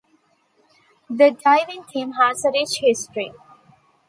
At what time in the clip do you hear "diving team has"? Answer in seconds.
1.45-2.43